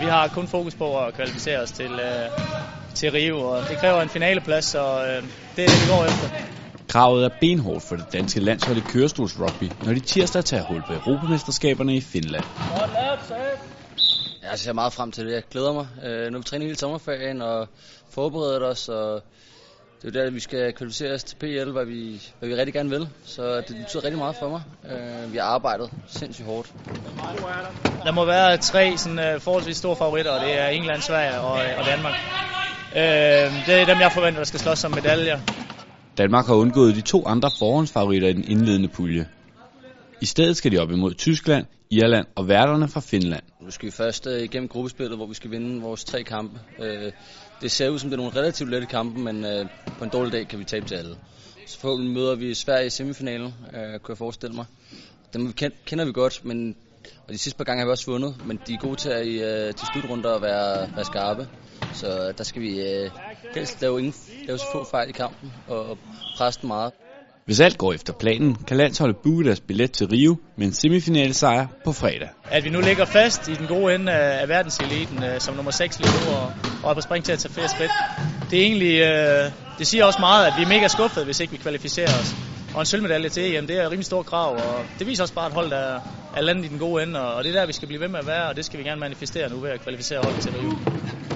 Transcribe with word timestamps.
Vi 0.00 0.06
har 0.06 0.28
kun 0.28 0.48
fokus 0.48 0.74
på 0.74 1.04
at 1.04 1.14
kvalificere 1.14 1.58
os 1.58 1.70
til, 1.70 1.98
øh, 1.98 2.30
til 2.94 3.12
Rio, 3.12 3.40
og 3.40 3.68
det 3.68 3.78
kræver 3.78 4.02
en 4.02 4.08
finaleplads, 4.08 4.64
så 4.64 5.04
øh, 5.04 5.22
det 5.56 5.64
er 5.64 5.68
det, 5.68 5.82
vi 5.82 5.86
går 5.88 6.04
efter. 6.04 6.28
Kravet 6.88 7.24
er 7.24 7.28
benhårdt 7.40 7.82
for 7.82 7.96
det 7.96 8.12
danske 8.12 8.40
landshold 8.40 8.76
i 8.76 8.80
kørestolsrugby, 8.80 9.64
når 9.82 9.92
de 9.94 10.00
tirsdag 10.00 10.44
tager 10.44 10.62
hul 10.62 10.82
på 10.82 10.92
Europamesterskaberne 10.92 11.96
i 11.96 12.00
Finland. 12.00 12.44
Jeg 14.42 14.58
ser 14.58 14.72
meget 14.72 14.92
frem 14.92 15.12
til 15.12 15.26
det. 15.26 15.32
Jeg 15.32 15.42
glæder 15.50 15.72
mig. 15.72 15.88
Øh, 16.04 16.26
nu 16.26 16.32
har 16.32 16.38
vi 16.38 16.44
trænet 16.44 16.66
hele 16.66 16.78
sommerferien 16.78 17.42
og 17.42 17.68
forberedt 18.10 18.62
os, 18.62 18.88
og 18.88 19.22
det 20.02 20.16
er 20.16 20.20
jo 20.20 20.26
der, 20.26 20.30
vi 20.30 20.40
skal 20.40 20.72
kvalificere 20.72 21.14
os 21.14 21.24
til 21.24 21.36
PL, 21.36 21.70
hvad 21.70 21.84
vi, 21.84 22.22
hvad 22.38 22.48
vi 22.48 22.54
rigtig 22.54 22.74
gerne 22.74 22.90
vil. 22.90 23.08
Så 23.24 23.62
det 23.68 23.76
betyder 23.76 24.04
rigtig 24.04 24.18
meget 24.18 24.36
for 24.36 24.48
mig. 24.50 24.62
Øh, 24.90 25.32
vi 25.32 25.38
har 25.38 25.44
arbejdet 25.44 25.90
sindssygt 26.06 26.46
hårdt. 26.46 26.72
Der 28.04 28.12
må 28.12 28.24
være 28.24 28.56
tre 28.56 28.96
sådan, 28.96 29.18
øh, 29.18 29.40
forholdsvis 29.40 29.76
store 29.76 29.96
favoritter, 29.96 30.30
og 30.30 30.46
det 30.46 30.60
er 30.60 30.66
England, 30.66 31.02
Sverige 31.02 31.40
og, 31.40 31.52
og 31.52 31.84
Danmark. 31.86 32.14
Øh, 32.96 33.66
det 33.66 33.74
er 33.80 33.86
dem, 33.86 34.00
jeg 34.00 34.10
forventer, 34.14 34.40
der 34.40 34.44
skal 34.44 34.60
slås 34.60 34.78
som 34.78 34.90
medaljer. 34.90 35.38
Danmark 36.18 36.46
har 36.46 36.54
undgået 36.54 36.94
de 36.94 37.00
to 37.00 37.26
andre 37.26 37.50
forhåndsfavoritter 37.58 38.28
i 38.28 38.32
den 38.32 38.44
indledende 38.48 38.88
pulje. 38.88 39.26
I 40.20 40.26
stedet 40.26 40.56
skal 40.56 40.72
de 40.72 40.78
op 40.78 40.90
imod 40.90 41.14
Tyskland, 41.14 41.66
Irland 41.90 42.26
og 42.36 42.48
værterne 42.48 42.88
fra 42.88 43.00
Finland 43.00 43.42
vi 43.70 43.74
skal 43.74 43.92
først 43.92 44.26
øh, 44.26 44.42
igennem 44.42 44.68
gruppespillet, 44.68 45.16
hvor 45.16 45.26
vi 45.26 45.34
skal 45.34 45.50
vinde 45.50 45.82
vores 45.82 46.04
tre 46.04 46.22
kampe. 46.22 46.60
Øh, 46.78 47.12
det 47.60 47.70
ser 47.70 47.88
ud 47.88 47.98
som 47.98 48.10
det 48.10 48.16
er 48.16 48.22
nogle 48.22 48.36
relativt 48.36 48.70
lette 48.70 48.86
kampe, 48.86 49.20
men 49.20 49.44
øh, 49.44 49.66
på 49.98 50.04
en 50.04 50.10
dårlig 50.10 50.32
dag 50.32 50.48
kan 50.48 50.58
vi 50.58 50.64
tabe 50.64 50.86
til 50.86 50.94
alle. 50.94 51.16
Så 51.66 51.78
forhåbentlig 51.78 52.14
møder 52.14 52.34
vi 52.34 52.54
Sverige 52.54 52.86
i 52.86 52.90
semifinalen, 52.90 53.54
øh, 53.74 54.00
kunne 54.00 54.12
jeg 54.12 54.18
forestille 54.18 54.56
mig. 54.56 54.64
Dem 55.32 55.52
kender 55.86 56.04
vi 56.04 56.12
godt, 56.12 56.44
men 56.44 56.76
og 57.26 57.32
de 57.32 57.38
sidste 57.38 57.56
par 57.56 57.64
gange 57.64 57.80
har 57.80 57.86
vi 57.86 57.90
også 57.90 58.10
vundet, 58.10 58.46
men 58.46 58.60
de 58.66 58.72
er 58.74 58.78
gode 58.78 58.96
til, 58.96 59.10
at, 59.10 59.26
øh, 59.26 59.74
til 59.74 59.86
slutrunder 59.92 60.34
at 60.34 60.42
være, 60.42 60.96
være 60.96 61.04
skarpe. 61.04 61.48
Så 61.94 62.28
øh, 62.28 62.38
der 62.38 62.44
skal 62.44 62.62
vi 62.62 62.80
øh, 62.80 63.10
helst 63.54 63.80
lave, 63.80 63.98
ingen, 63.98 64.14
lave 64.46 64.58
så 64.58 64.64
få 64.72 64.84
fejl 64.90 65.08
i 65.08 65.12
kampen 65.12 65.52
og 65.68 65.98
presse 66.36 66.60
den 66.60 66.68
meget. 66.68 66.92
Hvis 67.44 67.60
alt 67.60 67.78
går 67.78 67.92
efter 67.92 68.12
planen, 68.12 68.54
kan 68.66 68.76
landsholdet 68.76 69.16
booke 69.16 69.44
deres 69.44 69.60
billet 69.60 69.92
til 69.92 70.06
Rio 70.06 70.36
med 70.56 70.66
en 70.66 70.72
semifinale 70.72 71.34
sejr 71.34 71.66
på 71.84 71.92
fredag. 71.92 72.28
At 72.44 72.64
vi 72.64 72.70
nu 72.70 72.80
ligger 72.80 73.04
fast 73.04 73.48
i 73.48 73.54
den 73.54 73.66
gode 73.66 73.94
ende 73.94 74.12
af 74.12 74.48
verdenseliten 74.48 75.24
øh, 75.24 75.40
som 75.40 75.54
nummer 75.54 75.70
6 75.70 75.98
lige 75.98 76.10
nu 76.10 76.36
og, 76.36 76.52
og 76.82 76.90
er 76.90 76.94
på 76.94 77.00
spring 77.00 77.24
til 77.24 77.32
at 77.32 77.38
tage 77.38 77.52
flere 77.54 77.68
skridt. 77.68 77.92
Det 78.50 78.58
er 78.58 78.62
egentlig, 78.62 79.00
øh, 79.00 79.50
det 79.78 79.86
siger 79.86 80.04
også 80.04 80.18
meget, 80.20 80.46
at 80.46 80.52
vi 80.58 80.62
er 80.62 80.68
mega 80.68 80.88
skuffede, 80.88 81.24
hvis 81.24 81.40
ikke 81.40 81.52
vi 81.52 81.58
kvalificerer 81.58 82.08
os. 82.20 82.34
Og 82.74 82.80
en 82.80 82.86
sølvmedalje 82.86 83.28
til 83.28 83.56
EM, 83.56 83.66
det 83.66 83.76
er 83.76 83.82
et 83.82 83.90
rimelig 83.90 84.06
stort 84.06 84.26
krav, 84.26 84.52
og 84.52 84.84
det 84.98 85.06
viser 85.06 85.22
også 85.22 85.34
bare 85.34 85.46
et 85.46 85.52
hold, 85.52 85.70
der 85.70 86.00
er 86.36 86.40
landet 86.40 86.64
i 86.64 86.68
den 86.68 86.78
gode 86.78 87.02
ende, 87.02 87.20
og 87.20 87.44
det 87.44 87.54
er 87.54 87.60
der, 87.60 87.66
vi 87.66 87.72
skal 87.72 87.88
blive 87.88 88.00
ved 88.00 88.08
med 88.08 88.18
at 88.18 88.26
være, 88.26 88.48
og 88.48 88.56
det 88.56 88.64
skal 88.64 88.78
vi 88.78 88.84
gerne 88.84 89.00
manifestere 89.00 89.50
nu 89.50 89.56
ved 89.56 89.70
at 89.70 89.80
kvalificere 89.80 90.20
holdet 90.22 90.40
til 90.40 90.52
Rio. 90.52 91.29